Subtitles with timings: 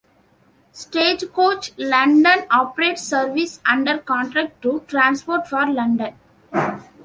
[0.71, 6.15] Stagecoach London operates services under contract to Transport for London.